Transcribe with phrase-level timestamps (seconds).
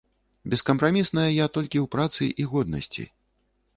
[0.53, 3.03] Бескапрамісная я толькі ў працы і годнасці.